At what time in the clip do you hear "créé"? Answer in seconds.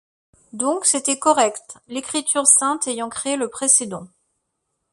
3.09-3.35